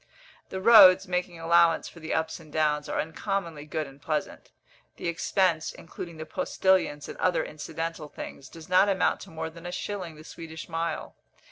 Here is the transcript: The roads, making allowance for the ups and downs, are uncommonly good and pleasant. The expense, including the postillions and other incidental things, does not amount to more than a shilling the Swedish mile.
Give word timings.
The 0.49 0.59
roads, 0.59 1.07
making 1.07 1.39
allowance 1.39 1.87
for 1.87 1.99
the 1.99 2.11
ups 2.11 2.39
and 2.39 2.51
downs, 2.51 2.89
are 2.89 2.99
uncommonly 2.99 3.67
good 3.67 3.85
and 3.85 4.01
pleasant. 4.01 4.49
The 4.95 5.07
expense, 5.07 5.71
including 5.73 6.17
the 6.17 6.25
postillions 6.25 7.07
and 7.07 7.19
other 7.19 7.45
incidental 7.45 8.09
things, 8.09 8.49
does 8.49 8.67
not 8.67 8.89
amount 8.89 9.19
to 9.19 9.29
more 9.29 9.51
than 9.51 9.67
a 9.67 9.71
shilling 9.71 10.15
the 10.15 10.23
Swedish 10.23 10.67
mile. 10.67 11.13